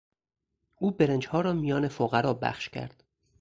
او 0.75 0.91
برنجها 0.91 1.41
را 1.41 1.53
میان 1.53 1.87
فقرا 1.87 2.33
بخش 2.33 2.69
کرد. 2.69 3.03